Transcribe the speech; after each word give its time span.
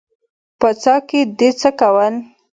_په 0.59 0.69
څاه 0.81 0.99
کې 1.07 1.19
دې 1.37 1.49
څه 1.59 1.69
کول؟ 1.79 2.13